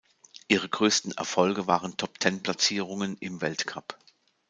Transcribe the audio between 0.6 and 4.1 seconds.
größten Erfolge waren Top-Ten-Platzierungen im Weltcup.